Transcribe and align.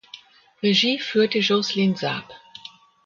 Regie 0.63 0.97
führte 0.97 1.37
Jocelyne 1.37 1.95
Saab. 1.95 2.33